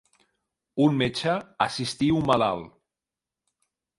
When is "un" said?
0.85-0.95, 2.21-2.25